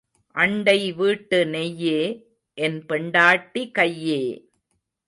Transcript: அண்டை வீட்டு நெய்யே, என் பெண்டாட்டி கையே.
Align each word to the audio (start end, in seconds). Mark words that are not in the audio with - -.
அண்டை 0.35 0.93
வீட்டு 0.93 1.45
நெய்யே, 1.45 2.25
என் 2.53 2.85
பெண்டாட்டி 2.85 3.71
கையே. 3.79 4.45